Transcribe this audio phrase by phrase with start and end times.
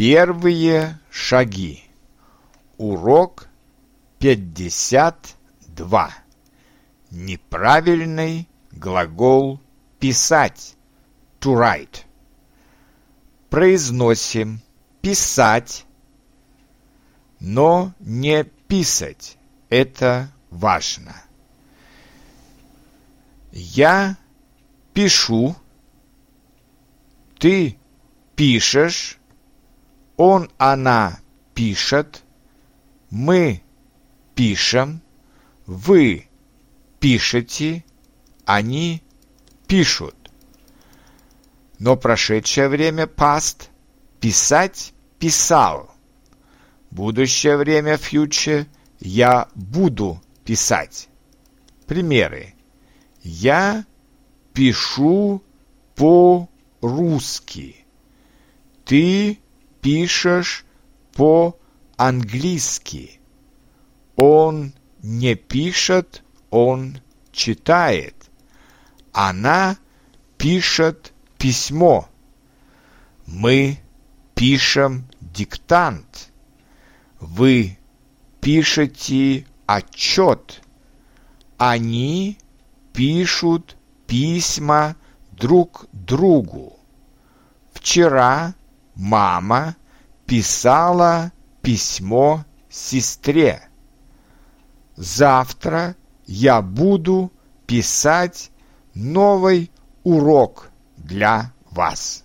[0.00, 1.84] Первые шаги.
[2.78, 3.48] Урок
[4.18, 6.14] 52.
[7.10, 9.60] Неправильный глагол
[9.98, 10.74] писать.
[11.40, 12.04] To write.
[13.50, 14.62] Произносим
[15.02, 15.84] писать,
[17.38, 19.36] но не писать.
[19.68, 21.14] Это важно.
[23.52, 24.16] Я
[24.94, 25.54] пишу,
[27.38, 27.76] ты
[28.34, 29.19] пишешь,
[30.20, 31.18] он, она
[31.54, 32.24] пишет,
[33.08, 33.62] мы
[34.34, 35.00] пишем,
[35.64, 36.28] вы
[36.98, 37.86] пишете,
[38.44, 39.02] они
[39.66, 40.14] пишут.
[41.78, 43.70] Но прошедшее время past
[44.20, 45.90] писать писал.
[46.90, 48.66] Будущее время future
[48.98, 51.08] я буду писать.
[51.86, 52.52] Примеры.
[53.22, 53.86] Я
[54.52, 55.42] пишу
[55.94, 57.76] по-русски.
[58.84, 59.38] Ты
[59.80, 60.64] пишешь
[61.12, 63.20] по-английски.
[64.16, 67.00] Он не пишет, он
[67.32, 68.14] читает.
[69.12, 69.76] Она
[70.36, 72.08] пишет письмо.
[73.26, 73.78] Мы
[74.34, 76.30] пишем диктант.
[77.18, 77.78] Вы
[78.40, 80.62] пишете отчет.
[81.58, 82.38] Они
[82.92, 84.96] пишут письма
[85.32, 86.78] друг другу.
[87.72, 88.54] Вчера
[89.00, 89.76] мама
[90.26, 93.62] писала письмо сестре.
[94.94, 97.32] Завтра я буду
[97.66, 98.50] писать
[98.94, 99.70] новый
[100.04, 102.24] урок для вас.